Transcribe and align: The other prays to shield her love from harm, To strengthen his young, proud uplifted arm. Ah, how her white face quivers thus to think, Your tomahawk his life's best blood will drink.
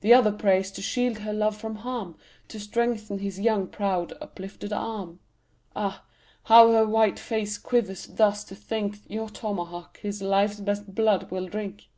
The 0.00 0.14
other 0.14 0.32
prays 0.32 0.70
to 0.70 0.80
shield 0.80 1.18
her 1.18 1.34
love 1.34 1.54
from 1.54 1.74
harm, 1.74 2.16
To 2.48 2.58
strengthen 2.58 3.18
his 3.18 3.38
young, 3.38 3.66
proud 3.66 4.14
uplifted 4.18 4.72
arm. 4.72 5.20
Ah, 5.76 6.02
how 6.44 6.72
her 6.72 6.86
white 6.86 7.18
face 7.18 7.58
quivers 7.58 8.06
thus 8.06 8.42
to 8.44 8.54
think, 8.54 9.00
Your 9.06 9.28
tomahawk 9.28 9.98
his 9.98 10.22
life's 10.22 10.60
best 10.60 10.94
blood 10.94 11.30
will 11.30 11.46
drink. 11.46 11.88